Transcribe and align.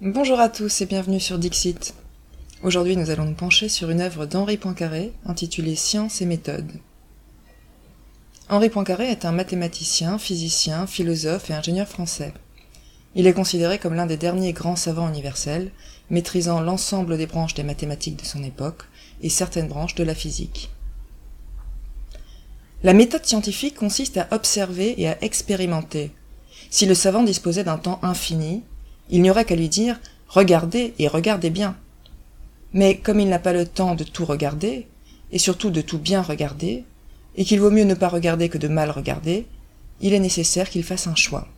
Bonjour 0.00 0.38
à 0.38 0.48
tous 0.48 0.80
et 0.80 0.86
bienvenue 0.86 1.18
sur 1.18 1.40
Dixit. 1.40 1.92
Aujourd'hui, 2.62 2.96
nous 2.96 3.10
allons 3.10 3.24
nous 3.24 3.34
pencher 3.34 3.68
sur 3.68 3.90
une 3.90 4.00
œuvre 4.00 4.26
d'Henri 4.26 4.56
Poincaré 4.56 5.12
intitulée 5.26 5.74
Science 5.74 6.22
et 6.22 6.24
méthode. 6.24 6.70
Henri 8.48 8.68
Poincaré 8.68 9.10
est 9.10 9.24
un 9.24 9.32
mathématicien, 9.32 10.18
physicien, 10.18 10.86
philosophe 10.86 11.50
et 11.50 11.54
ingénieur 11.54 11.88
français. 11.88 12.32
Il 13.16 13.26
est 13.26 13.32
considéré 13.32 13.80
comme 13.80 13.94
l'un 13.94 14.06
des 14.06 14.16
derniers 14.16 14.52
grands 14.52 14.76
savants 14.76 15.08
universels, 15.08 15.72
maîtrisant 16.10 16.60
l'ensemble 16.60 17.18
des 17.18 17.26
branches 17.26 17.54
des 17.54 17.64
mathématiques 17.64 18.20
de 18.20 18.24
son 18.24 18.44
époque 18.44 18.84
et 19.20 19.28
certaines 19.28 19.66
branches 19.66 19.96
de 19.96 20.04
la 20.04 20.14
physique. 20.14 20.70
La 22.84 22.94
méthode 22.94 23.26
scientifique 23.26 23.74
consiste 23.74 24.16
à 24.16 24.28
observer 24.30 24.94
et 24.96 25.08
à 25.08 25.20
expérimenter. 25.24 26.12
Si 26.70 26.86
le 26.86 26.94
savant 26.94 27.24
disposait 27.24 27.64
d'un 27.64 27.78
temps 27.78 27.98
infini, 28.04 28.62
il 29.10 29.22
n'y 29.22 29.30
aurait 29.30 29.44
qu'à 29.44 29.56
lui 29.56 29.68
dire 29.68 29.98
Regardez 30.28 30.94
et 30.98 31.08
regardez 31.08 31.50
bien. 31.50 31.76
Mais 32.72 32.98
comme 32.98 33.20
il 33.20 33.28
n'a 33.28 33.38
pas 33.38 33.54
le 33.54 33.66
temps 33.66 33.94
de 33.94 34.04
tout 34.04 34.26
regarder, 34.26 34.86
et 35.32 35.38
surtout 35.38 35.70
de 35.70 35.80
tout 35.80 35.98
bien 35.98 36.20
regarder, 36.22 36.84
et 37.36 37.44
qu'il 37.44 37.60
vaut 37.60 37.70
mieux 37.70 37.84
ne 37.84 37.94
pas 37.94 38.08
regarder 38.08 38.48
que 38.48 38.58
de 38.58 38.68
mal 38.68 38.90
regarder, 38.90 39.46
il 40.00 40.12
est 40.12 40.20
nécessaire 40.20 40.68
qu'il 40.68 40.84
fasse 40.84 41.06
un 41.06 41.14
choix. 41.14 41.48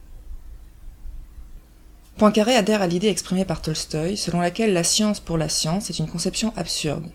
Poincaré 2.16 2.54
adhère 2.54 2.82
à 2.82 2.86
l'idée 2.86 3.08
exprimée 3.08 3.44
par 3.44 3.62
Tolstoï 3.62 4.16
selon 4.16 4.40
laquelle 4.40 4.72
la 4.72 4.84
science 4.84 5.20
pour 5.20 5.38
la 5.38 5.48
science 5.48 5.90
est 5.90 5.98
une 5.98 6.08
conception 6.08 6.52
absurde. 6.56 7.06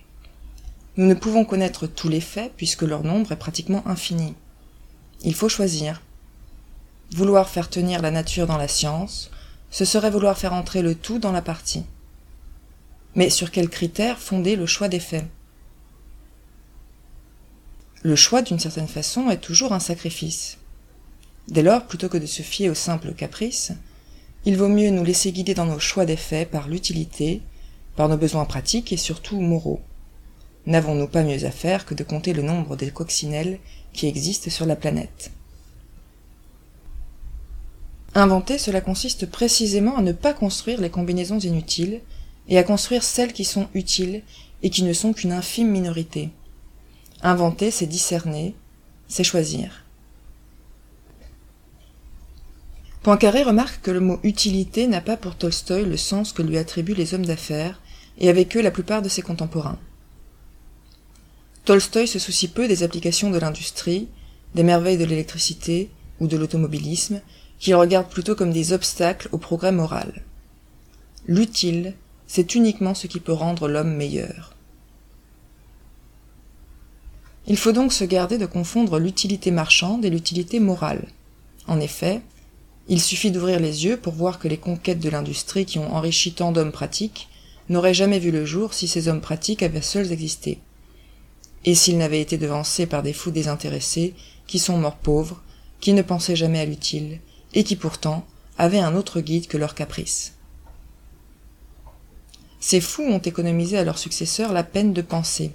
Nous 0.97 1.05
ne 1.05 1.13
pouvons 1.13 1.45
connaître 1.45 1.87
tous 1.87 2.09
les 2.09 2.21
faits 2.21 2.51
puisque 2.57 2.81
leur 2.81 3.03
nombre 3.03 3.31
est 3.31 3.37
pratiquement 3.37 3.87
infini. 3.87 4.33
Il 5.23 5.35
faut 5.35 5.49
choisir. 5.49 6.01
Vouloir 7.11 7.49
faire 7.49 7.69
tenir 7.69 8.01
la 8.01 8.11
nature 8.11 8.47
dans 8.47 8.57
la 8.57 8.67
science, 8.67 9.29
ce 9.75 9.83
serait 9.83 10.09
vouloir 10.09 10.37
faire 10.37 10.53
entrer 10.53 10.81
le 10.81 10.95
tout 10.95 11.19
dans 11.19 11.33
la 11.33 11.41
partie. 11.41 11.83
Mais 13.13 13.29
sur 13.29 13.51
quels 13.51 13.67
critères 13.67 14.19
fonder 14.19 14.55
le 14.55 14.65
choix 14.65 14.87
des 14.87 15.01
faits? 15.01 15.25
Le 18.01 18.15
choix, 18.15 18.41
d'une 18.41 18.57
certaine 18.57 18.87
façon, 18.87 19.29
est 19.29 19.41
toujours 19.41 19.73
un 19.73 19.81
sacrifice. 19.81 20.59
Dès 21.49 21.61
lors, 21.61 21.87
plutôt 21.87 22.07
que 22.07 22.17
de 22.17 22.25
se 22.25 22.41
fier 22.41 22.69
au 22.69 22.73
simple 22.73 23.11
caprice, 23.11 23.73
il 24.45 24.55
vaut 24.55 24.69
mieux 24.69 24.91
nous 24.91 25.03
laisser 25.03 25.33
guider 25.33 25.55
dans 25.55 25.65
nos 25.65 25.79
choix 25.79 26.05
des 26.05 26.15
faits 26.15 26.49
par 26.49 26.69
l'utilité, 26.69 27.41
par 27.97 28.07
nos 28.07 28.15
besoins 28.15 28.45
pratiques 28.45 28.93
et 28.93 28.97
surtout 28.97 29.41
moraux. 29.41 29.81
N'avons-nous 30.67 31.07
pas 31.07 31.23
mieux 31.23 31.43
à 31.43 31.51
faire 31.51 31.85
que 31.85 31.95
de 31.95 32.05
compter 32.05 32.31
le 32.31 32.43
nombre 32.43 32.77
des 32.77 32.91
coccinelles 32.91 33.59
qui 33.91 34.07
existent 34.07 34.49
sur 34.49 34.65
la 34.65 34.77
planète? 34.77 35.31
Inventer, 38.17 38.57
cela 38.57 38.79
consiste 38.79 39.25
précisément 39.25 39.97
à 39.97 40.01
ne 40.01 40.13
pas 40.13 40.33
construire 40.33 40.79
les 40.79 40.89
combinaisons 40.89 41.39
inutiles, 41.39 42.01
et 42.47 42.57
à 42.57 42.63
construire 42.63 43.03
celles 43.03 43.33
qui 43.33 43.43
sont 43.43 43.67
utiles 43.73 44.21
et 44.63 44.69
qui 44.69 44.83
ne 44.83 44.93
sont 44.93 45.13
qu'une 45.13 45.31
infime 45.31 45.69
minorité. 45.69 46.29
Inventer, 47.21 47.71
c'est 47.71 47.87
discerner, 47.87 48.55
c'est 49.07 49.23
choisir. 49.23 49.83
Poincaré 53.03 53.43
remarque 53.43 53.81
que 53.81 53.91
le 53.91 53.99
mot 53.99 54.19
utilité 54.23 54.87
n'a 54.87 55.01
pas 55.01 55.17
pour 55.17 55.35
Tolstoï 55.35 55.85
le 55.85 55.97
sens 55.97 56.33
que 56.33 56.41
lui 56.41 56.57
attribuent 56.57 56.95
les 56.95 57.13
hommes 57.13 57.25
d'affaires, 57.25 57.81
et 58.17 58.29
avec 58.29 58.55
eux 58.55 58.61
la 58.61 58.71
plupart 58.71 59.01
de 59.01 59.09
ses 59.09 59.21
contemporains. 59.21 59.79
Tolstoï 61.65 62.07
se 62.07 62.19
soucie 62.19 62.47
peu 62.47 62.67
des 62.67 62.83
applications 62.83 63.29
de 63.29 63.39
l'industrie, 63.39 64.07
des 64.53 64.63
merveilles 64.63 64.97
de 64.97 65.05
l'électricité 65.05 65.89
ou 66.19 66.27
de 66.27 66.37
l'automobilisme, 66.37 67.21
qu'il 67.65 67.73
regarde 67.73 68.07
plutôt 68.07 68.35
comme 68.35 68.53
des 68.53 68.73
obstacles 68.73 69.27
au 69.31 69.39
progrès 69.39 69.71
moral. 69.71 70.21
L'utile, 71.25 71.95
c'est 72.27 72.53
uniquement 72.53 72.93
ce 72.93 73.07
qui 73.07 73.19
peut 73.19 73.33
rendre 73.33 73.67
l'homme 73.67 73.95
meilleur. 73.95 74.53
Il 77.47 77.57
faut 77.57 77.71
donc 77.71 77.91
se 77.91 78.03
garder 78.03 78.37
de 78.37 78.45
confondre 78.45 78.99
l'utilité 78.99 79.49
marchande 79.49 80.05
et 80.05 80.11
l'utilité 80.11 80.59
morale. 80.59 81.07
En 81.65 81.79
effet, 81.79 82.21
il 82.87 83.01
suffit 83.01 83.31
d'ouvrir 83.31 83.59
les 83.59 83.83
yeux 83.83 83.97
pour 83.97 84.13
voir 84.13 84.37
que 84.37 84.47
les 84.47 84.59
conquêtes 84.59 84.99
de 84.99 85.09
l'industrie 85.09 85.65
qui 85.65 85.79
ont 85.79 85.91
enrichi 85.91 86.33
tant 86.33 86.51
d'hommes 86.51 86.71
pratiques 86.71 87.29
n'auraient 87.69 87.95
jamais 87.95 88.19
vu 88.19 88.29
le 88.29 88.45
jour 88.45 88.75
si 88.75 88.87
ces 88.87 89.07
hommes 89.07 89.21
pratiques 89.21 89.63
avaient 89.63 89.81
seuls 89.81 90.11
existé. 90.11 90.59
Et 91.63 91.73
s'ils 91.73 91.97
n'avaient 91.97 92.21
été 92.21 92.37
devancés 92.37 92.85
par 92.85 93.01
des 93.01 93.13
fous 93.13 93.31
désintéressés, 93.31 94.13
qui 94.45 94.59
sont 94.59 94.77
morts 94.77 94.97
pauvres, 94.97 95.41
qui 95.79 95.93
ne 95.93 96.03
pensaient 96.03 96.35
jamais 96.35 96.59
à 96.59 96.65
l'utile, 96.65 97.21
et 97.55 97.63
qui 97.63 97.75
pourtant 97.75 98.25
avaient 98.57 98.79
un 98.79 98.95
autre 98.95 99.21
guide 99.21 99.47
que 99.47 99.57
leur 99.57 99.73
caprice. 99.73 100.33
Ces 102.59 102.81
fous 102.81 103.03
ont 103.03 103.19
économisé 103.19 103.77
à 103.77 103.83
leurs 103.83 103.97
successeurs 103.97 104.53
la 104.53 104.63
peine 104.63 104.93
de 104.93 105.01
penser. 105.01 105.51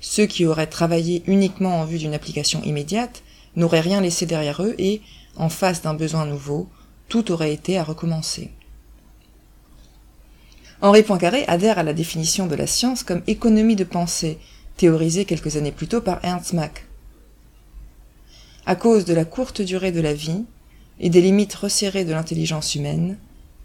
Ceux 0.00 0.26
qui 0.26 0.46
auraient 0.46 0.66
travaillé 0.66 1.22
uniquement 1.26 1.80
en 1.80 1.84
vue 1.84 1.98
d'une 1.98 2.14
application 2.14 2.62
immédiate 2.62 3.22
n'auraient 3.56 3.80
rien 3.80 4.00
laissé 4.00 4.26
derrière 4.26 4.62
eux 4.62 4.74
et, 4.78 5.02
en 5.36 5.48
face 5.48 5.82
d'un 5.82 5.94
besoin 5.94 6.26
nouveau, 6.26 6.68
tout 7.08 7.32
aurait 7.32 7.52
été 7.52 7.78
à 7.78 7.84
recommencer. 7.84 8.50
Henri 10.82 11.02
Poincaré 11.02 11.44
adhère 11.46 11.78
à 11.78 11.82
la 11.82 11.92
définition 11.92 12.46
de 12.46 12.54
la 12.54 12.66
science 12.66 13.02
comme 13.02 13.22
économie 13.26 13.76
de 13.76 13.84
pensée, 13.84 14.38
théorisée 14.76 15.26
quelques 15.26 15.56
années 15.56 15.72
plus 15.72 15.88
tôt 15.88 16.00
par 16.00 16.24
Ernst 16.24 16.54
Mach. 16.54 16.86
À 18.64 18.76
cause 18.76 19.04
de 19.04 19.12
la 19.12 19.24
courte 19.24 19.60
durée 19.60 19.92
de 19.92 20.00
la 20.00 20.14
vie, 20.14 20.44
et 21.00 21.10
des 21.10 21.22
limites 21.22 21.54
resserrées 21.54 22.04
de 22.04 22.12
l'intelligence 22.12 22.74
humaine, 22.74 23.16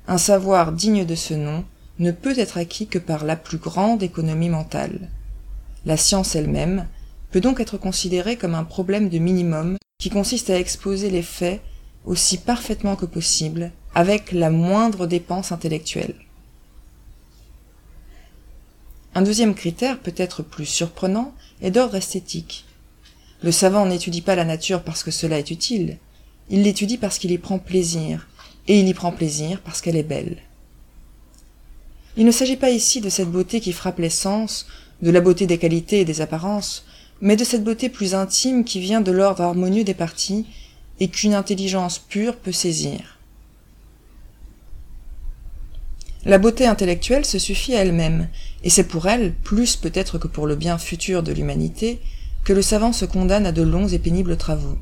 un 0.07 0.17
savoir 0.17 0.71
digne 0.71 1.05
de 1.05 1.15
ce 1.15 1.33
nom 1.33 1.65
ne 1.99 2.11
peut 2.11 2.37
être 2.37 2.57
acquis 2.57 2.87
que 2.87 2.99
par 2.99 3.25
la 3.25 3.35
plus 3.35 3.57
grande 3.57 4.03
économie 4.03 4.49
mentale. 4.49 5.09
La 5.85 5.97
science 5.97 6.35
elle-même 6.35 6.87
peut 7.31 7.41
donc 7.41 7.59
être 7.59 7.77
considérée 7.77 8.37
comme 8.37 8.55
un 8.55 8.63
problème 8.63 9.09
de 9.09 9.17
minimum 9.17 9.77
qui 9.99 10.09
consiste 10.09 10.49
à 10.49 10.59
exposer 10.59 11.09
les 11.09 11.21
faits 11.21 11.61
aussi 12.05 12.37
parfaitement 12.37 12.95
que 12.95 13.05
possible, 13.05 13.71
avec 13.93 14.31
la 14.31 14.49
moindre 14.49 15.07
dépense 15.07 15.51
intellectuelle. 15.51 16.15
Un 19.15 19.21
deuxième 19.21 19.55
critère, 19.55 19.99
peut-être 19.99 20.43
plus 20.43 20.65
surprenant, 20.65 21.33
est 21.61 21.71
d'ordre 21.71 21.95
esthétique. 21.95 22.65
Le 23.41 23.51
savant 23.51 23.85
n'étudie 23.85 24.21
pas 24.21 24.35
la 24.35 24.45
nature 24.45 24.83
parce 24.83 25.03
que 25.03 25.11
cela 25.11 25.39
est 25.39 25.51
utile, 25.51 25.97
il 26.49 26.63
l'étudie 26.63 26.97
parce 26.97 27.17
qu'il 27.17 27.31
y 27.31 27.37
prend 27.37 27.59
plaisir, 27.59 28.27
et 28.67 28.79
il 28.79 28.87
y 28.87 28.93
prend 28.93 29.11
plaisir 29.11 29.61
parce 29.61 29.81
qu'elle 29.81 29.95
est 29.95 30.03
belle. 30.03 30.37
Il 32.17 32.25
ne 32.25 32.31
s'agit 32.31 32.55
pas 32.55 32.69
ici 32.69 33.01
de 33.01 33.09
cette 33.09 33.31
beauté 33.31 33.59
qui 33.59 33.73
frappe 33.73 33.99
les 33.99 34.09
sens, 34.09 34.67
de 35.01 35.11
la 35.11 35.21
beauté 35.21 35.47
des 35.47 35.57
qualités 35.57 36.01
et 36.01 36.05
des 36.05 36.21
apparences, 36.21 36.85
mais 37.21 37.35
de 37.35 37.43
cette 37.43 37.63
beauté 37.63 37.89
plus 37.89 38.15
intime 38.15 38.63
qui 38.63 38.79
vient 38.79 39.01
de 39.01 39.11
l'ordre 39.11 39.41
harmonieux 39.41 39.83
des 39.83 39.93
parties 39.93 40.45
et 40.99 41.09
qu'une 41.09 41.33
intelligence 41.33 41.99
pure 41.99 42.37
peut 42.37 42.51
saisir. 42.51 43.19
La 46.23 46.37
beauté 46.37 46.65
intellectuelle 46.65 47.25
se 47.25 47.37
suffit 47.37 47.75
à 47.75 47.81
elle-même, 47.81 48.29
et 48.63 48.69
c'est 48.69 48.87
pour 48.87 49.07
elle, 49.07 49.33
plus 49.33 49.75
peut-être 49.75 50.17
que 50.17 50.27
pour 50.27 50.47
le 50.47 50.55
bien 50.55 50.77
futur 50.77 51.21
de 51.21 51.31
l'humanité, 51.31 52.01
que 52.43 52.53
le 52.53 52.61
savant 52.61 52.93
se 52.93 53.05
condamne 53.05 53.45
à 53.45 53.51
de 53.51 53.61
longs 53.61 53.87
et 53.87 53.99
pénibles 53.99 54.37
travaux. 54.37 54.77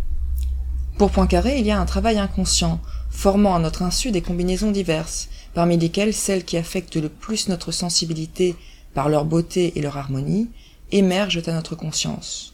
Pour 0.98 1.10
Poincaré, 1.12 1.58
il 1.60 1.66
y 1.66 1.72
a 1.72 1.80
un 1.80 1.86
travail 1.86 2.20
inconscient, 2.20 2.80
formant 3.10 3.56
à 3.56 3.60
notre 3.60 3.82
insu 3.82 4.12
des 4.12 4.22
combinaisons 4.22 4.72
diverses, 4.72 5.30
parmi 5.54 5.78
lesquelles 5.78 6.14
celles 6.14 6.46
qui 6.46 6.58
affectent 6.58 6.96
le 6.96 7.10
plus 7.10 7.48
notre 7.48 7.72
sensibilité 7.72 8.56
par 8.94 9.10
leur 9.10 9.26
beauté 9.26 9.74
et 9.76 9.82
leur 9.82 9.98
harmonie 9.98 10.50
émergent 10.92 11.42
à 11.48 11.54
notre 11.54 11.76
conscience. 11.76 12.54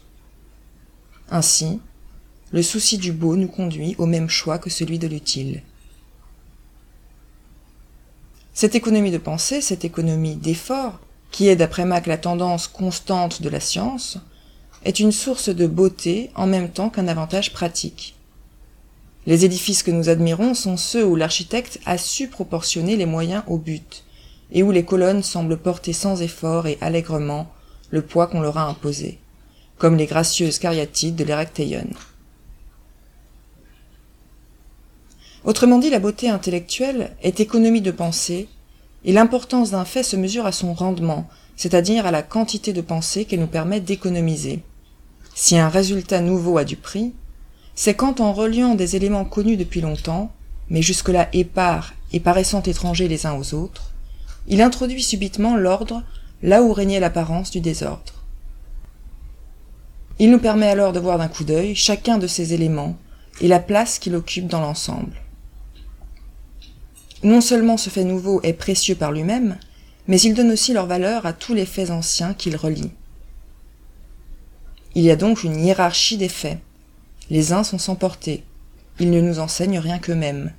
Ainsi, 1.30 1.80
le 2.50 2.62
souci 2.62 2.98
du 2.98 3.12
beau 3.12 3.36
nous 3.36 3.46
conduit 3.46 3.94
au 3.98 4.06
même 4.06 4.28
choix 4.28 4.58
que 4.58 4.70
celui 4.70 4.98
de 4.98 5.06
l'utile. 5.06 5.62
Cette 8.54 8.74
économie 8.74 9.12
de 9.12 9.18
pensée, 9.18 9.60
cette 9.60 9.84
économie 9.84 10.36
d'effort, 10.36 10.98
qui 11.30 11.48
est 11.48 11.56
d'après 11.56 11.84
Mac 11.84 12.06
la 12.06 12.18
tendance 12.18 12.66
constante 12.66 13.42
de 13.42 13.48
la 13.48 13.60
science, 13.60 14.18
est 14.84 14.98
une 14.98 15.12
source 15.12 15.50
de 15.50 15.66
beauté 15.66 16.30
en 16.34 16.46
même 16.46 16.70
temps 16.70 16.90
qu'un 16.90 17.06
avantage 17.06 17.52
pratique. 17.52 18.16
Les 19.30 19.44
édifices 19.44 19.84
que 19.84 19.92
nous 19.92 20.08
admirons 20.08 20.54
sont 20.54 20.76
ceux 20.76 21.06
où 21.06 21.14
l'architecte 21.14 21.78
a 21.86 21.98
su 21.98 22.26
proportionner 22.26 22.96
les 22.96 23.06
moyens 23.06 23.44
au 23.46 23.58
but, 23.58 24.02
et 24.50 24.64
où 24.64 24.72
les 24.72 24.84
colonnes 24.84 25.22
semblent 25.22 25.56
porter 25.56 25.92
sans 25.92 26.20
effort 26.20 26.66
et 26.66 26.78
allègrement 26.80 27.48
le 27.90 28.02
poids 28.02 28.26
qu'on 28.26 28.40
leur 28.40 28.58
a 28.58 28.66
imposé, 28.66 29.20
comme 29.78 29.96
les 29.96 30.06
gracieuses 30.06 30.58
cariatides 30.58 31.14
de 31.14 31.22
l'Erecteion. 31.22 31.86
Autrement 35.44 35.78
dit, 35.78 35.90
la 35.90 36.00
beauté 36.00 36.28
intellectuelle 36.28 37.14
est 37.22 37.38
économie 37.38 37.82
de 37.82 37.92
pensée, 37.92 38.48
et 39.04 39.12
l'importance 39.12 39.70
d'un 39.70 39.84
fait 39.84 40.02
se 40.02 40.16
mesure 40.16 40.44
à 40.44 40.50
son 40.50 40.74
rendement, 40.74 41.28
c'est-à-dire 41.54 42.04
à 42.04 42.10
la 42.10 42.24
quantité 42.24 42.72
de 42.72 42.80
pensée 42.80 43.26
qu'elle 43.26 43.38
nous 43.38 43.46
permet 43.46 43.78
d'économiser. 43.78 44.64
Si 45.36 45.56
un 45.56 45.68
résultat 45.68 46.20
nouveau 46.20 46.58
a 46.58 46.64
du 46.64 46.74
prix, 46.74 47.12
c'est 47.82 47.94
quand 47.94 48.20
en 48.20 48.34
reliant 48.34 48.74
des 48.74 48.94
éléments 48.94 49.24
connus 49.24 49.56
depuis 49.56 49.80
longtemps, 49.80 50.30
mais 50.68 50.82
jusque-là 50.82 51.30
épars 51.32 51.94
et 52.12 52.20
paraissant 52.20 52.62
étrangers 52.62 53.08
les 53.08 53.24
uns 53.24 53.32
aux 53.38 53.54
autres, 53.54 53.92
il 54.48 54.60
introduit 54.60 55.02
subitement 55.02 55.56
l'ordre 55.56 56.02
là 56.42 56.62
où 56.62 56.74
régnait 56.74 57.00
l'apparence 57.00 57.50
du 57.50 57.62
désordre. 57.62 58.22
Il 60.18 60.30
nous 60.30 60.38
permet 60.38 60.66
alors 60.66 60.92
de 60.92 61.00
voir 61.00 61.16
d'un 61.16 61.28
coup 61.28 61.42
d'œil 61.42 61.74
chacun 61.74 62.18
de 62.18 62.26
ces 62.26 62.52
éléments 62.52 62.98
et 63.40 63.48
la 63.48 63.60
place 63.60 63.98
qu'il 63.98 64.14
occupe 64.14 64.46
dans 64.46 64.60
l'ensemble. 64.60 65.14
Non 67.22 67.40
seulement 67.40 67.78
ce 67.78 67.88
fait 67.88 68.04
nouveau 68.04 68.42
est 68.42 68.52
précieux 68.52 68.94
par 68.94 69.10
lui-même, 69.10 69.56
mais 70.06 70.20
il 70.20 70.34
donne 70.34 70.50
aussi 70.50 70.74
leur 70.74 70.84
valeur 70.84 71.24
à 71.24 71.32
tous 71.32 71.54
les 71.54 71.64
faits 71.64 71.88
anciens 71.90 72.34
qu'il 72.34 72.56
relie. 72.56 72.90
Il 74.94 75.02
y 75.02 75.10
a 75.10 75.16
donc 75.16 75.44
une 75.44 75.58
hiérarchie 75.58 76.18
des 76.18 76.28
faits. 76.28 76.58
Les 77.30 77.52
uns 77.52 77.62
sont 77.62 77.78
sans 77.78 77.94
portée. 77.94 78.42
Ils 78.98 79.10
ne 79.10 79.20
nous 79.20 79.38
enseignent 79.38 79.78
rien 79.78 79.98
qu'eux-mêmes. 79.98 80.52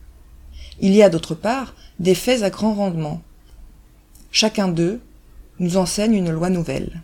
Il 0.80 0.94
y 0.94 1.04
a 1.04 1.10
d'autre 1.10 1.36
part 1.36 1.76
des 2.00 2.16
faits 2.16 2.44
à 2.44 2.50
grand 2.50 2.74
rendement. 2.74 3.22
Chacun 4.32 4.70
d'eux 4.70 5.02
nous 5.60 5.78
enseigne 5.78 6.16
une 6.16 6.32
loi 6.32 6.50
nouvelle. 6.50 7.02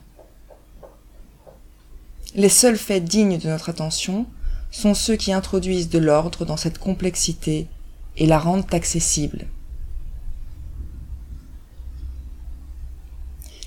Les 2.33 2.49
seuls 2.49 2.77
faits 2.77 3.03
dignes 3.03 3.37
de 3.37 3.49
notre 3.49 3.69
attention 3.69 4.25
sont 4.71 4.93
ceux 4.93 5.15
qui 5.15 5.33
introduisent 5.33 5.89
de 5.89 5.99
l'ordre 5.99 6.45
dans 6.45 6.57
cette 6.57 6.77
complexité 6.77 7.67
et 8.15 8.25
la 8.25 8.39
rendent 8.39 8.73
accessible. 8.73 9.47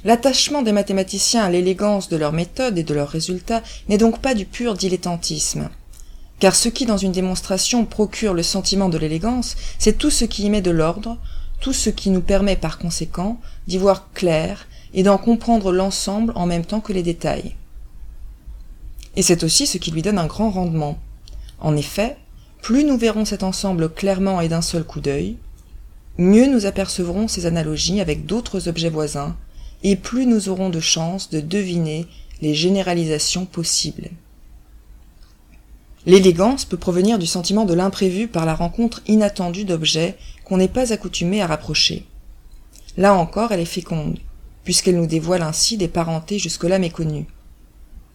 L'attachement 0.04 0.62
des 0.62 0.72
mathématiciens 0.72 1.44
à 1.44 1.50
l'élégance 1.50 2.08
de 2.08 2.16
leur 2.16 2.32
méthode 2.32 2.78
et 2.78 2.84
de 2.84 2.94
leurs 2.94 3.10
résultats 3.10 3.62
n'est 3.88 3.98
donc 3.98 4.20
pas 4.20 4.34
du 4.34 4.46
pur 4.46 4.74
dilettantisme. 4.74 5.68
Car 6.40 6.56
ce 6.56 6.70
qui 6.70 6.86
dans 6.86 6.96
une 6.96 7.12
démonstration 7.12 7.84
procure 7.84 8.32
le 8.32 8.42
sentiment 8.42 8.88
de 8.88 8.96
l'élégance, 8.96 9.56
c'est 9.78 9.98
tout 9.98 10.10
ce 10.10 10.24
qui 10.24 10.44
y 10.44 10.50
met 10.50 10.62
de 10.62 10.70
l'ordre, 10.70 11.18
tout 11.60 11.74
ce 11.74 11.90
qui 11.90 12.08
nous 12.08 12.22
permet 12.22 12.56
par 12.56 12.78
conséquent 12.78 13.38
d'y 13.68 13.76
voir 13.76 14.10
clair 14.14 14.66
et 14.94 15.02
d'en 15.02 15.18
comprendre 15.18 15.70
l'ensemble 15.70 16.32
en 16.34 16.46
même 16.46 16.64
temps 16.64 16.80
que 16.80 16.94
les 16.94 17.02
détails. 17.02 17.54
Et 19.16 19.22
c'est 19.22 19.44
aussi 19.44 19.66
ce 19.66 19.76
qui 19.76 19.90
lui 19.90 20.00
donne 20.00 20.18
un 20.18 20.26
grand 20.26 20.50
rendement. 20.50 20.98
En 21.60 21.76
effet, 21.76 22.16
plus 22.62 22.84
nous 22.84 22.96
verrons 22.96 23.26
cet 23.26 23.42
ensemble 23.42 23.90
clairement 23.90 24.40
et 24.40 24.48
d'un 24.48 24.62
seul 24.62 24.84
coup 24.84 25.00
d'œil, 25.00 25.36
mieux 26.16 26.46
nous 26.46 26.64
apercevrons 26.64 27.28
ces 27.28 27.44
analogies 27.44 28.00
avec 28.00 28.24
d'autres 28.24 28.66
objets 28.66 28.88
voisins, 28.88 29.36
et 29.82 29.96
plus 29.96 30.24
nous 30.24 30.48
aurons 30.48 30.70
de 30.70 30.80
chances 30.80 31.28
de 31.28 31.40
deviner 31.40 32.06
les 32.40 32.54
généralisations 32.54 33.44
possibles. 33.44 34.10
L'élégance 36.06 36.64
peut 36.64 36.78
provenir 36.78 37.18
du 37.18 37.26
sentiment 37.26 37.66
de 37.66 37.74
l'imprévu 37.74 38.26
par 38.26 38.46
la 38.46 38.54
rencontre 38.54 39.02
inattendue 39.06 39.66
d'objets 39.66 40.16
qu'on 40.44 40.56
n'est 40.56 40.68
pas 40.68 40.94
accoutumé 40.94 41.42
à 41.42 41.46
rapprocher. 41.46 42.06
Là 42.96 43.14
encore, 43.14 43.52
elle 43.52 43.60
est 43.60 43.66
féconde, 43.66 44.18
puisqu'elle 44.64 44.96
nous 44.96 45.06
dévoile 45.06 45.42
ainsi 45.42 45.76
des 45.76 45.88
parentés 45.88 46.38
jusque-là 46.38 46.78
méconnues. 46.78 47.26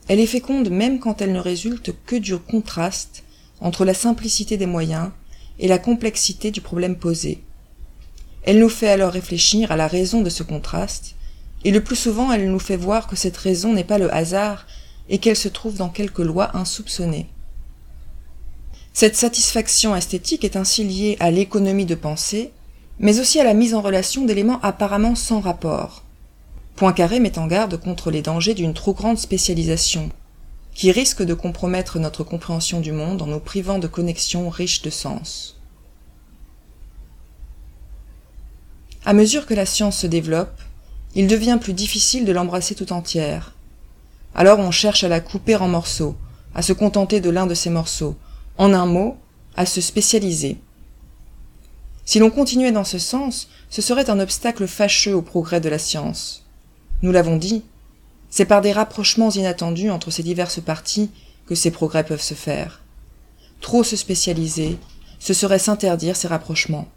Elle 0.08 0.20
est 0.20 0.26
féconde 0.26 0.70
même 0.70 1.00
quand 1.00 1.22
elle 1.22 1.32
ne 1.32 1.40
résulte 1.40 1.94
que 2.06 2.16
du 2.16 2.38
contraste 2.38 3.24
entre 3.60 3.86
la 3.86 3.94
simplicité 3.94 4.58
des 4.58 4.66
moyens 4.66 5.12
et 5.60 5.68
la 5.68 5.78
complexité 5.78 6.50
du 6.50 6.62
problème 6.62 6.96
posé. 6.96 7.44
Elle 8.44 8.60
nous 8.60 8.70
fait 8.70 8.90
alors 8.90 9.14
réfléchir 9.14 9.72
à 9.72 9.76
la 9.76 9.88
raison 9.88 10.22
de 10.22 10.30
ce 10.30 10.44
contraste 10.44 11.16
et 11.64 11.72
le 11.72 11.84
plus 11.84 11.96
souvent 11.96 12.32
elle 12.32 12.50
nous 12.50 12.60
fait 12.60 12.78
voir 12.78 13.08
que 13.08 13.16
cette 13.16 13.38
raison 13.38 13.74
n'est 13.74 13.84
pas 13.84 13.98
le 13.98 14.14
hasard 14.14 14.68
et 15.08 15.20
qu'elle 15.20 15.36
se 15.36 15.48
trouve 15.48 15.78
dans 15.78 15.90
quelque 15.90 16.22
loi 16.22 16.56
insoupçonnée. 16.56 17.28
Cette 18.98 19.18
satisfaction 19.18 19.94
esthétique 19.94 20.46
est 20.46 20.56
ainsi 20.56 20.86
liée 20.86 21.18
à 21.20 21.30
l'économie 21.30 21.86
de 21.86 21.96
pensée, 21.96 22.54
mais 22.98 23.20
aussi 23.20 23.42
à 23.42 23.44
la 23.44 23.54
mise 23.54 23.74
en 23.74 23.82
relation 23.82 24.24
d'éléments 24.24 24.62
apparemment 24.62 25.16
sans 25.16 25.42
rapport. 25.42 26.04
Poincaré 26.78 27.20
met 27.20 27.38
en 27.38 27.46
garde 27.46 27.76
contre 27.76 28.10
les 28.10 28.22
dangers 28.22 28.54
d'une 28.54 28.74
trop 28.74 28.94
grande 28.94 29.18
spécialisation, 29.18 30.12
qui 30.74 30.94
risque 30.94 31.24
de 31.24 31.34
compromettre 31.34 32.00
notre 32.00 32.24
compréhension 32.24 32.80
du 32.80 32.94
monde 32.94 33.22
en 33.22 33.28
nous 33.28 33.42
privant 33.42 33.80
de 33.80 33.88
connexions 33.88 34.50
riches 34.50 34.82
de 34.82 34.90
sens. 34.90 35.60
À 39.04 39.12
mesure 39.12 39.46
que 39.46 39.54
la 39.54 39.66
science 39.66 39.98
se 39.98 40.08
développe, 40.08 40.62
il 41.16 41.28
devient 41.28 41.58
plus 41.60 41.74
difficile 41.74 42.24
de 42.24 42.32
l'embrasser 42.32 42.76
tout 42.76 42.94
entière. 42.94 43.56
Alors 44.34 44.60
on 44.60 44.72
cherche 44.72 45.04
à 45.04 45.10
la 45.10 45.20
couper 45.20 45.58
en 45.58 45.68
morceaux, 45.68 46.16
à 46.54 46.62
se 46.62 46.72
contenter 46.72 47.20
de 47.20 47.30
l'un 47.30 47.46
de 47.46 47.56
ces 47.56 47.70
morceaux, 47.70 48.16
en 48.58 48.74
un 48.74 48.86
mot, 48.86 49.18
à 49.56 49.66
se 49.66 49.82
spécialiser. 49.82 50.58
Si 52.06 52.20
l'on 52.20 52.30
continuait 52.30 52.72
dans 52.72 52.84
ce 52.84 53.00
sens, 53.00 53.50
ce 53.70 53.82
serait 53.82 54.10
un 54.10 54.20
obstacle 54.20 54.68
fâcheux 54.68 55.16
au 55.16 55.22
progrès 55.22 55.60
de 55.60 55.70
la 55.70 55.80
science. 55.80 56.46
Nous 57.02 57.12
l'avons 57.12 57.38
dit, 57.38 57.64
c'est 58.30 58.46
par 58.46 58.62
des 58.62 58.72
rapprochements 58.72 59.32
inattendus 59.32 59.90
entre 59.90 60.12
ces 60.12 60.24
diverses 60.24 60.62
parties 60.62 61.10
que 61.48 61.56
ces 61.56 61.72
progrès 61.72 62.04
peuvent 62.04 62.22
se 62.22 62.34
faire. 62.34 62.82
Trop 63.62 63.84
se 63.84 63.96
spécialiser, 63.96 64.78
ce 65.20 65.34
serait 65.34 65.60
s'interdire 65.60 66.16
ces 66.16 66.28
rapprochements. 66.28 66.88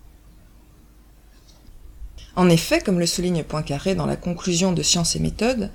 En 2.36 2.48
effet, 2.50 2.80
comme 2.80 3.00
le 3.00 3.06
souligne 3.06 3.42
Poincaré 3.42 3.94
dans 3.94 4.06
la 4.06 4.16
conclusion 4.16 4.72
de 4.72 4.82
Sciences 4.82 5.16
et 5.16 5.20
méthodes, 5.20 5.70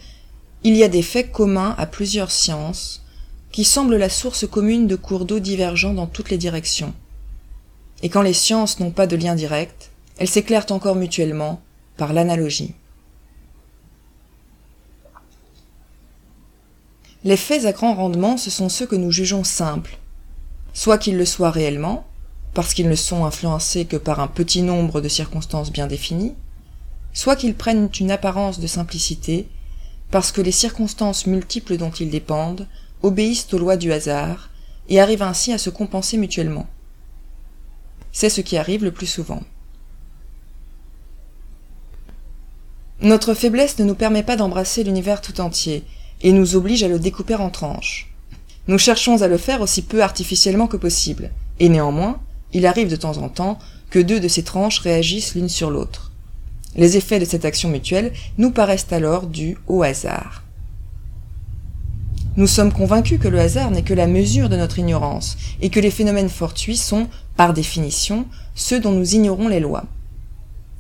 il 0.64 0.76
y 0.76 0.84
a 0.84 0.88
des 0.88 1.02
faits 1.02 1.32
communs 1.32 1.76
à 1.78 1.86
plusieurs 1.86 2.32
sciences 2.32 3.03
qui 3.54 3.64
semblent 3.64 3.98
la 3.98 4.10
source 4.10 4.48
commune 4.48 4.88
de 4.88 4.96
cours 4.96 5.26
d'eau 5.26 5.40
divergents 5.40 5.94
dans 5.94 6.08
toutes 6.08 6.32
les 6.32 6.40
directions. 6.40 6.92
Et 8.02 8.10
quand 8.10 8.24
les 8.24 8.34
sciences 8.34 8.80
n'ont 8.80 8.92
pas 8.92 9.06
de 9.06 9.16
lien 9.16 9.36
direct, 9.36 9.92
elles 10.18 10.28
s'éclairent 10.28 10.72
encore 10.72 10.96
mutuellement 10.96 11.62
par 11.96 12.14
l'analogie. 12.14 12.74
Les 17.24 17.38
faits 17.38 17.66
à 17.66 17.72
grand 17.72 17.94
rendement, 17.94 18.38
ce 18.38 18.50
sont 18.50 18.70
ceux 18.70 18.88
que 18.88 18.96
nous 18.96 19.12
jugeons 19.12 19.44
simples, 19.44 20.00
soit 20.74 20.98
qu'ils 20.98 21.18
le 21.18 21.26
soient 21.26 21.52
réellement, 21.52 22.08
parce 22.56 22.74
qu'ils 22.74 22.90
ne 22.90 22.96
sont 22.96 23.24
influencés 23.24 23.86
que 23.86 23.98
par 23.98 24.20
un 24.20 24.28
petit 24.28 24.64
nombre 24.64 25.00
de 25.00 25.08
circonstances 25.08 25.72
bien 25.72 25.86
définies, 25.86 26.34
soit 27.14 27.36
qu'ils 27.36 27.56
prennent 27.56 27.90
une 28.00 28.12
apparence 28.12 28.60
de 28.60 28.68
simplicité, 28.68 29.48
parce 30.10 30.32
que 30.32 30.42
les 30.42 30.52
circonstances 30.52 31.28
multiples 31.28 31.78
dont 31.78 31.92
ils 31.92 32.10
dépendent 32.10 32.68
obéissent 33.04 33.54
aux 33.54 33.60
lois 33.60 33.78
du 33.78 33.92
hasard, 33.92 34.50
et 34.90 35.00
arrivent 35.00 35.22
ainsi 35.22 35.54
à 35.54 35.58
se 35.58 35.70
compenser 35.70 36.18
mutuellement. 36.18 36.68
C'est 38.12 38.30
ce 38.30 38.42
qui 38.42 38.58
arrive 38.58 38.84
le 38.84 38.92
plus 38.92 39.08
souvent. 39.08 39.42
Notre 43.02 43.34
faiblesse 43.34 43.80
ne 43.80 43.84
nous 43.84 43.96
permet 43.96 44.24
pas 44.24 44.38
d'embrasser 44.38 44.84
l'univers 44.84 45.22
tout 45.22 45.42
entier, 45.42 45.84
et 46.22 46.32
nous 46.32 46.56
oblige 46.56 46.84
à 46.84 46.88
le 46.88 47.00
découper 47.00 47.36
en 47.36 47.50
tranches. 47.50 48.10
Nous 48.68 48.78
cherchons 48.78 49.22
à 49.22 49.28
le 49.28 49.38
faire 49.38 49.62
aussi 49.62 49.82
peu 49.82 50.02
artificiellement 50.02 50.68
que 50.68 50.78
possible, 50.78 51.32
et 51.60 51.68
néanmoins, 51.70 52.22
il 52.54 52.66
arrive 52.66 52.90
de 52.90 52.96
temps 52.96 53.18
en 53.18 53.30
temps 53.30 53.60
que 53.90 54.00
deux 54.00 54.20
de 54.20 54.28
ces 54.28 54.44
tranches 54.44 54.80
réagissent 54.80 55.36
l'une 55.36 55.50
sur 55.50 55.70
l'autre. 55.70 56.12
Les 56.76 56.98
effets 56.98 57.20
de 57.20 57.26
cette 57.26 57.46
action 57.46 57.70
mutuelle 57.70 58.14
nous 58.38 58.52
paraissent 58.52 58.92
alors 58.92 59.28
dus 59.28 59.58
au 59.68 59.84
hasard. 59.84 60.43
Nous 62.36 62.48
sommes 62.48 62.74
convaincus 62.74 63.20
que 63.20 63.28
le 63.28 63.40
hasard 63.40 63.70
n'est 63.70 63.84
que 63.84 63.94
la 63.94 64.08
mesure 64.08 64.50
de 64.50 64.58
notre 64.58 64.80
ignorance, 64.80 65.38
et 65.62 65.70
que 65.70 65.80
les 65.80 65.92
phénomènes 65.92 66.30
fortuits 66.30 66.78
sont, 66.78 67.08
par 67.36 67.54
définition, 67.54 68.26
ceux 68.56 68.80
dont 68.80 68.92
nous 68.92 69.14
ignorons 69.14 69.48
les 69.48 69.60
lois. 69.60 69.86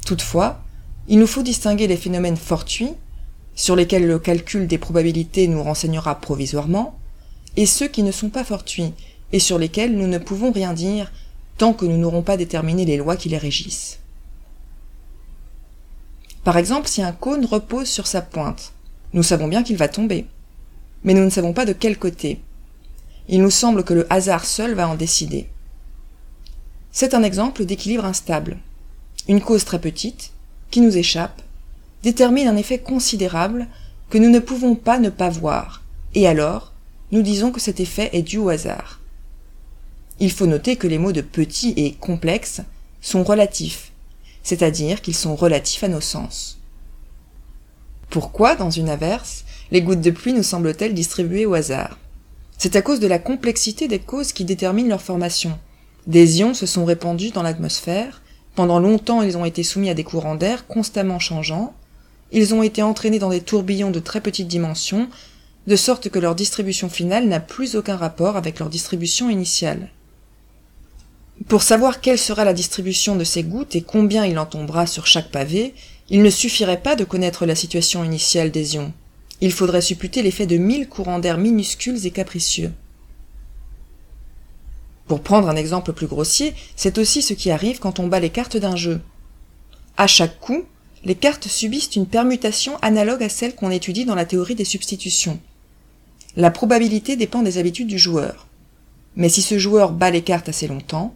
Toutefois, 0.03 0.61
il 1.07 1.19
nous 1.19 1.27
faut 1.27 1.43
distinguer 1.43 1.85
les 1.85 1.97
phénomènes 1.97 2.37
fortuits, 2.37 2.93
sur 3.53 3.75
lesquels 3.75 4.07
le 4.07 4.17
calcul 4.17 4.65
des 4.65 4.79
probabilités 4.79 5.47
nous 5.47 5.61
renseignera 5.61 6.19
provisoirement, 6.19 6.97
et 7.55 7.67
ceux 7.67 7.87
qui 7.87 8.01
ne 8.01 8.11
sont 8.11 8.29
pas 8.29 8.43
fortuits, 8.43 8.93
et 9.31 9.39
sur 9.39 9.59
lesquels 9.59 9.95
nous 9.95 10.07
ne 10.07 10.17
pouvons 10.17 10.51
rien 10.51 10.73
dire 10.73 11.11
tant 11.59 11.73
que 11.73 11.85
nous 11.85 11.97
n'aurons 11.97 12.23
pas 12.23 12.35
déterminé 12.35 12.83
les 12.83 12.97
lois 12.97 13.15
qui 13.15 13.29
les 13.29 13.37
régissent. 13.37 13.99
Par 16.43 16.57
exemple, 16.57 16.87
si 16.87 17.03
un 17.03 17.11
cône 17.11 17.45
repose 17.45 17.87
sur 17.87 18.07
sa 18.07 18.23
pointe, 18.23 18.73
nous 19.13 19.23
savons 19.23 19.47
bien 19.47 19.61
qu'il 19.61 19.77
va 19.77 19.87
tomber. 19.87 20.25
Mais 21.03 21.13
nous 21.13 21.23
ne 21.23 21.29
savons 21.29 21.53
pas 21.53 21.65
de 21.65 21.73
quel 21.73 21.97
côté. 21.97 22.39
Il 23.27 23.41
nous 23.41 23.51
semble 23.51 23.83
que 23.83 23.93
le 23.93 24.11
hasard 24.11 24.45
seul 24.45 24.73
va 24.73 24.87
en 24.87 24.95
décider. 24.95 25.47
C'est 26.91 27.13
un 27.13 27.23
exemple 27.23 27.65
d'équilibre 27.65 28.05
instable. 28.05 28.57
Une 29.27 29.41
cause 29.41 29.65
très 29.65 29.79
petite, 29.79 30.31
qui 30.69 30.81
nous 30.81 30.97
échappe, 30.97 31.41
détermine 32.03 32.47
un 32.47 32.57
effet 32.57 32.79
considérable 32.79 33.67
que 34.09 34.17
nous 34.17 34.29
ne 34.29 34.39
pouvons 34.39 34.75
pas 34.75 34.99
ne 34.99 35.09
pas 35.09 35.29
voir, 35.29 35.81
et 36.13 36.27
alors, 36.27 36.73
nous 37.11 37.21
disons 37.21 37.51
que 37.51 37.59
cet 37.59 37.79
effet 37.79 38.09
est 38.13 38.21
dû 38.21 38.37
au 38.37 38.49
hasard. 38.49 38.99
Il 40.19 40.31
faut 40.31 40.45
noter 40.45 40.75
que 40.75 40.87
les 40.87 40.97
mots 40.97 41.11
de 41.11 41.21
petit 41.21 41.73
et 41.77 41.93
complexe 41.93 42.61
sont 43.01 43.23
relatifs, 43.23 43.91
c'est-à-dire 44.43 45.01
qu'ils 45.01 45.15
sont 45.15 45.35
relatifs 45.35 45.83
à 45.83 45.87
nos 45.87 46.01
sens. 46.01 46.59
Pourquoi, 48.09 48.55
dans 48.55 48.69
une 48.69 48.89
averse, 48.89 49.45
les 49.71 49.81
gouttes 49.81 50.01
de 50.01 50.11
pluie 50.11 50.33
nous 50.33 50.43
semblent-elles 50.43 50.93
distribuées 50.93 51.45
au 51.45 51.53
hasard? 51.53 51.97
C'est 52.57 52.75
à 52.75 52.81
cause 52.81 52.99
de 52.99 53.07
la 53.07 53.19
complexité 53.19 53.87
des 53.87 53.99
causes 53.99 54.33
qui 54.33 54.45
déterminent 54.45 54.89
leur 54.89 55.01
formation. 55.01 55.57
Des 56.07 56.39
ions 56.39 56.53
se 56.53 56.65
sont 56.65 56.85
répandus 56.85 57.31
dans 57.31 57.43
l'atmosphère, 57.43 58.21
Pendant 58.55 58.79
longtemps, 58.79 59.23
ils 59.23 59.37
ont 59.37 59.45
été 59.45 59.63
soumis 59.63 59.89
à 59.89 59.93
des 59.93 60.03
courants 60.03 60.35
d'air 60.35 60.67
constamment 60.67 61.19
changeants. 61.19 61.73
Ils 62.31 62.53
ont 62.53 62.61
été 62.61 62.83
entraînés 62.83 63.19
dans 63.19 63.29
des 63.29 63.41
tourbillons 63.41 63.91
de 63.91 63.99
très 63.99 64.21
petites 64.21 64.47
dimensions, 64.47 65.09
de 65.65 65.75
sorte 65.75 66.09
que 66.09 66.19
leur 66.19 66.35
distribution 66.35 66.89
finale 66.89 67.27
n'a 67.27 67.39
plus 67.39 67.75
aucun 67.75 67.95
rapport 67.95 68.37
avec 68.37 68.59
leur 68.59 68.69
distribution 68.69 69.29
initiale. 69.29 69.89
Pour 71.47 71.63
savoir 71.63 71.99
quelle 71.99 72.19
sera 72.19 72.45
la 72.45 72.53
distribution 72.53 73.15
de 73.15 73.23
ces 73.23 73.43
gouttes 73.43 73.75
et 73.75 73.81
combien 73.81 74.25
il 74.25 74.37
en 74.37 74.45
tombera 74.45 74.85
sur 74.85 75.07
chaque 75.07 75.31
pavé, 75.31 75.73
il 76.09 76.21
ne 76.21 76.29
suffirait 76.29 76.81
pas 76.81 76.95
de 76.95 77.05
connaître 77.05 77.45
la 77.45 77.55
situation 77.55 78.03
initiale 78.03 78.51
des 78.51 78.75
ions. 78.75 78.93
Il 79.43 79.51
faudrait 79.51 79.81
supputer 79.81 80.21
l'effet 80.21 80.45
de 80.45 80.55
mille 80.55 80.87
courants 80.87 81.19
d'air 81.19 81.37
minuscules 81.37 82.05
et 82.05 82.11
capricieux. 82.11 82.71
Pour 85.05 85.19
prendre 85.19 85.49
un 85.49 85.57
exemple 85.57 85.91
plus 85.91 86.07
grossier, 86.07 86.53
c'est 86.77 86.97
aussi 86.97 87.21
ce 87.21 87.33
qui 87.33 87.51
arrive 87.51 87.79
quand 87.79 87.99
on 87.99 88.07
bat 88.07 88.21
les 88.21 88.29
cartes 88.29 88.55
d'un 88.55 88.77
jeu. 88.77 89.01
À 89.97 90.07
chaque 90.07 90.39
coup, 90.39 90.63
les 91.03 91.15
cartes 91.15 91.49
subissent 91.49 91.93
une 91.97 92.07
permutation 92.07 92.77
analogue 92.77 93.21
à 93.21 93.27
celle 93.27 93.53
qu'on 93.53 93.69
étudie 93.69 94.05
dans 94.05 94.15
la 94.15 94.23
théorie 94.23 94.55
des 94.55 94.63
substitutions. 94.63 95.41
La 96.37 96.49
probabilité 96.49 97.17
dépend 97.17 97.41
des 97.41 97.57
habitudes 97.57 97.89
du 97.89 97.99
joueur. 97.99 98.47
Mais 99.17 99.27
si 99.27 99.41
ce 99.41 99.59
joueur 99.59 99.91
bat 99.91 100.09
les 100.09 100.21
cartes 100.21 100.47
assez 100.47 100.69
longtemps, 100.69 101.13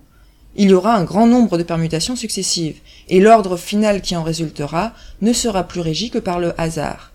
il 0.58 0.72
y 0.72 0.74
aura 0.74 0.96
un 0.96 1.06
grand 1.06 1.28
nombre 1.28 1.58
de 1.58 1.64
permutations 1.64 2.18
successives, 2.18 2.82
et 3.08 3.22
l'ordre 3.22 3.56
final 3.56 4.02
qui 4.02 4.18
en 4.18 4.24
résultera 4.24 4.92
ne 5.22 5.32
sera 5.32 5.64
plus 5.64 5.80
régi 5.80 6.10
que 6.10 6.20
par 6.20 6.42
le 6.42 6.60
hasard. 6.60 7.14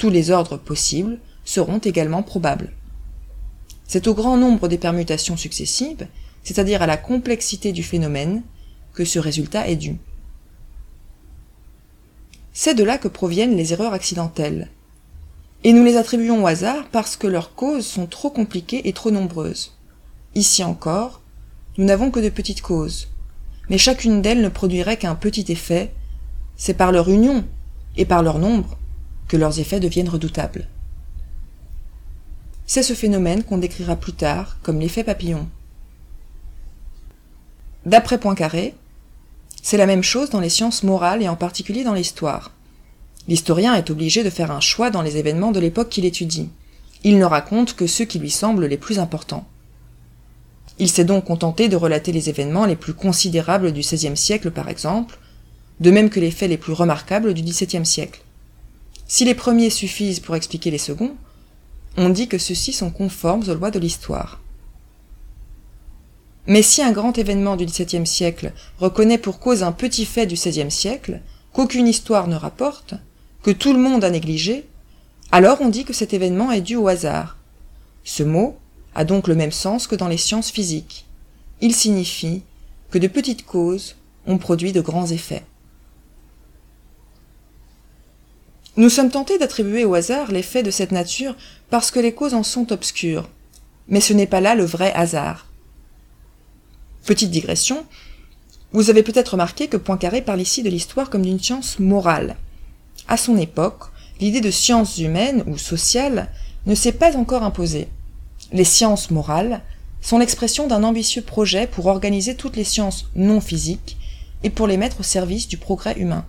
Tous 0.00 0.08
les 0.08 0.30
ordres 0.30 0.56
possibles 0.56 1.18
seront 1.44 1.76
également 1.76 2.22
probables. 2.22 2.72
C'est 3.86 4.06
au 4.06 4.14
grand 4.14 4.38
nombre 4.38 4.66
des 4.66 4.78
permutations 4.78 5.36
successives, 5.36 6.08
c'est-à-dire 6.42 6.80
à 6.80 6.86
la 6.86 6.96
complexité 6.96 7.70
du 7.72 7.82
phénomène, 7.82 8.42
que 8.94 9.04
ce 9.04 9.18
résultat 9.18 9.68
est 9.68 9.76
dû. 9.76 9.98
C'est 12.54 12.74
de 12.74 12.82
là 12.82 12.96
que 12.96 13.08
proviennent 13.08 13.58
les 13.58 13.74
erreurs 13.74 13.92
accidentelles. 13.92 14.70
Et 15.64 15.74
nous 15.74 15.84
les 15.84 15.98
attribuons 15.98 16.44
au 16.44 16.46
hasard 16.46 16.88
parce 16.90 17.18
que 17.18 17.26
leurs 17.26 17.54
causes 17.54 17.84
sont 17.84 18.06
trop 18.06 18.30
compliquées 18.30 18.88
et 18.88 18.94
trop 18.94 19.10
nombreuses. 19.10 19.76
Ici 20.34 20.64
encore, 20.64 21.20
nous 21.76 21.84
n'avons 21.84 22.10
que 22.10 22.20
de 22.20 22.30
petites 22.30 22.62
causes, 22.62 23.08
mais 23.68 23.76
chacune 23.76 24.22
d'elles 24.22 24.40
ne 24.40 24.48
produirait 24.48 24.96
qu'un 24.96 25.14
petit 25.14 25.52
effet, 25.52 25.92
c'est 26.56 26.72
par 26.72 26.90
leur 26.90 27.10
union 27.10 27.44
et 27.98 28.06
par 28.06 28.22
leur 28.22 28.38
nombre 28.38 28.78
que 29.30 29.36
leurs 29.36 29.60
effets 29.60 29.78
deviennent 29.78 30.08
redoutables. 30.08 30.66
C'est 32.66 32.82
ce 32.82 32.94
phénomène 32.94 33.44
qu'on 33.44 33.58
décrira 33.58 33.94
plus 33.94 34.12
tard 34.12 34.58
comme 34.64 34.80
l'effet 34.80 35.04
papillon. 35.04 35.48
D'après 37.86 38.18
Poincaré, 38.18 38.74
c'est 39.62 39.76
la 39.76 39.86
même 39.86 40.02
chose 40.02 40.30
dans 40.30 40.40
les 40.40 40.48
sciences 40.48 40.82
morales 40.82 41.22
et 41.22 41.28
en 41.28 41.36
particulier 41.36 41.84
dans 41.84 41.94
l'histoire. 41.94 42.50
L'historien 43.28 43.74
est 43.74 43.90
obligé 43.90 44.24
de 44.24 44.30
faire 44.30 44.50
un 44.50 44.58
choix 44.58 44.90
dans 44.90 45.00
les 45.00 45.16
événements 45.16 45.52
de 45.52 45.60
l'époque 45.60 45.90
qu'il 45.90 46.06
étudie. 46.06 46.48
Il 47.04 47.16
ne 47.16 47.24
raconte 47.24 47.76
que 47.76 47.86
ceux 47.86 48.06
qui 48.06 48.18
lui 48.18 48.30
semblent 48.30 48.66
les 48.66 48.78
plus 48.78 48.98
importants. 48.98 49.46
Il 50.80 50.90
s'est 50.90 51.04
donc 51.04 51.26
contenté 51.26 51.68
de 51.68 51.76
relater 51.76 52.10
les 52.10 52.28
événements 52.28 52.66
les 52.66 52.74
plus 52.74 52.94
considérables 52.94 53.70
du 53.70 53.82
XVIe 53.82 54.16
siècle, 54.16 54.50
par 54.50 54.68
exemple, 54.68 55.20
de 55.78 55.92
même 55.92 56.10
que 56.10 56.18
les 56.18 56.32
faits 56.32 56.50
les 56.50 56.58
plus 56.58 56.72
remarquables 56.72 57.32
du 57.32 57.42
XVIIe 57.42 57.86
siècle. 57.86 58.22
Si 59.12 59.24
les 59.24 59.34
premiers 59.34 59.70
suffisent 59.70 60.20
pour 60.20 60.36
expliquer 60.36 60.70
les 60.70 60.78
seconds, 60.78 61.16
on 61.96 62.10
dit 62.10 62.28
que 62.28 62.38
ceux-ci 62.38 62.72
sont 62.72 62.92
conformes 62.92 63.42
aux 63.48 63.54
lois 63.54 63.72
de 63.72 63.80
l'histoire. 63.80 64.40
Mais 66.46 66.62
si 66.62 66.80
un 66.80 66.92
grand 66.92 67.18
événement 67.18 67.56
du 67.56 67.66
XVIIe 67.66 68.06
siècle 68.06 68.52
reconnaît 68.78 69.18
pour 69.18 69.40
cause 69.40 69.64
un 69.64 69.72
petit 69.72 70.04
fait 70.04 70.26
du 70.26 70.36
XVIe 70.36 70.70
siècle, 70.70 71.22
qu'aucune 71.52 71.88
histoire 71.88 72.28
ne 72.28 72.36
rapporte, 72.36 72.94
que 73.42 73.50
tout 73.50 73.72
le 73.72 73.80
monde 73.80 74.04
a 74.04 74.10
négligé, 74.10 74.68
alors 75.32 75.60
on 75.60 75.70
dit 75.70 75.84
que 75.84 75.92
cet 75.92 76.14
événement 76.14 76.52
est 76.52 76.60
dû 76.60 76.76
au 76.76 76.86
hasard. 76.86 77.36
Ce 78.04 78.22
mot, 78.22 78.58
a 78.94 79.04
donc 79.04 79.26
le 79.26 79.34
même 79.34 79.50
sens 79.50 79.88
que 79.88 79.96
dans 79.96 80.06
les 80.06 80.18
sciences 80.18 80.52
physiques. 80.52 81.04
Il 81.60 81.74
signifie 81.74 82.44
que 82.92 82.98
de 82.98 83.08
petites 83.08 83.44
causes 83.44 83.96
ont 84.28 84.38
produit 84.38 84.70
de 84.70 84.80
grands 84.80 85.08
effets. 85.08 85.42
Nous 88.76 88.88
sommes 88.88 89.10
tentés 89.10 89.38
d'attribuer 89.38 89.84
au 89.84 89.94
hasard 89.94 90.30
les 90.30 90.42
faits 90.42 90.64
de 90.64 90.70
cette 90.70 90.92
nature 90.92 91.36
parce 91.70 91.90
que 91.90 92.00
les 92.00 92.14
causes 92.14 92.34
en 92.34 92.42
sont 92.42 92.72
obscures. 92.72 93.28
Mais 93.88 94.00
ce 94.00 94.12
n'est 94.12 94.26
pas 94.26 94.40
là 94.40 94.54
le 94.54 94.64
vrai 94.64 94.92
hasard. 94.92 95.46
Petite 97.04 97.30
digression, 97.30 97.84
vous 98.72 98.90
avez 98.90 99.02
peut-être 99.02 99.30
remarqué 99.30 99.66
que 99.68 99.76
Poincaré 99.76 100.22
parle 100.22 100.40
ici 100.40 100.62
de 100.62 100.70
l'histoire 100.70 101.10
comme 101.10 101.22
d'une 101.22 101.40
science 101.40 101.78
morale. 101.78 102.36
À 103.08 103.16
son 103.16 103.36
époque, 103.36 103.84
l'idée 104.20 104.40
de 104.40 104.50
science 104.50 104.98
humaine 104.98 105.42
ou 105.46 105.58
sociale 105.58 106.28
ne 106.66 106.74
s'est 106.74 106.92
pas 106.92 107.16
encore 107.16 107.42
imposée 107.42 107.88
les 108.52 108.64
sciences 108.64 109.10
morales 109.10 109.60
sont 110.00 110.18
l'expression 110.18 110.66
d'un 110.66 110.82
ambitieux 110.82 111.22
projet 111.22 111.66
pour 111.66 111.86
organiser 111.86 112.34
toutes 112.34 112.56
les 112.56 112.64
sciences 112.64 113.06
non 113.14 113.40
physiques 113.40 113.96
et 114.42 114.50
pour 114.50 114.66
les 114.66 114.76
mettre 114.76 115.00
au 115.00 115.04
service 115.04 115.46
du 115.46 115.56
progrès 115.56 115.98
humain. 115.98 116.24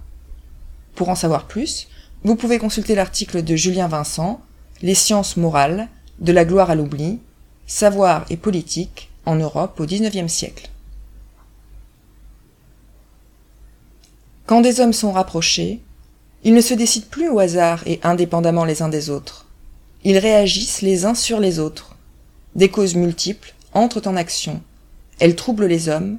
Pour 0.95 1.09
en 1.09 1.15
savoir 1.15 1.47
plus, 1.47 1.87
vous 2.23 2.35
pouvez 2.35 2.59
consulter 2.59 2.95
l'article 2.95 3.43
de 3.43 3.55
Julien 3.55 3.87
Vincent, 3.87 4.41
Les 4.81 4.95
sciences 4.95 5.37
morales, 5.37 5.89
de 6.19 6.31
la 6.31 6.45
gloire 6.45 6.69
à 6.69 6.75
l'oubli, 6.75 7.19
savoir 7.67 8.25
et 8.29 8.37
politique 8.37 9.09
en 9.25 9.35
Europe 9.35 9.79
au 9.79 9.85
XIXe 9.85 10.31
siècle. 10.31 10.69
Quand 14.45 14.61
des 14.61 14.79
hommes 14.79 14.93
sont 14.93 15.11
rapprochés, 15.11 15.79
ils 16.43 16.53
ne 16.53 16.61
se 16.61 16.73
décident 16.73 17.05
plus 17.09 17.29
au 17.29 17.39
hasard 17.39 17.83
et 17.85 17.99
indépendamment 18.03 18.65
les 18.65 18.81
uns 18.81 18.89
des 18.89 19.09
autres. 19.09 19.45
Ils 20.03 20.17
réagissent 20.17 20.81
les 20.81 21.05
uns 21.05 21.15
sur 21.15 21.39
les 21.39 21.59
autres 21.59 21.91
des 22.55 22.69
causes 22.69 22.95
multiples 22.95 23.53
entrent 23.73 24.07
en 24.07 24.15
action. 24.15 24.61
Elles 25.19 25.35
troublent 25.35 25.67
les 25.67 25.87
hommes, 25.89 26.17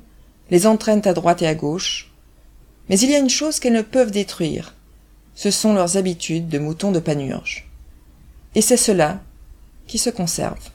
les 0.50 0.66
entraînent 0.66 1.06
à 1.06 1.12
droite 1.12 1.42
et 1.42 1.46
à 1.46 1.54
gauche. 1.54 2.10
Mais 2.88 2.98
il 2.98 3.10
y 3.10 3.14
a 3.14 3.18
une 3.18 3.30
chose 3.30 3.60
qu'elles 3.60 3.72
ne 3.72 3.82
peuvent 3.82 4.10
détruire. 4.10 4.74
Ce 5.34 5.50
sont 5.50 5.74
leurs 5.74 5.96
habitudes 5.96 6.48
de 6.48 6.58
moutons 6.58 6.92
de 6.92 7.00
panurge. 7.00 7.68
Et 8.54 8.60
c'est 8.62 8.76
cela 8.76 9.20
qui 9.86 9.98
se 9.98 10.10
conserve. 10.10 10.70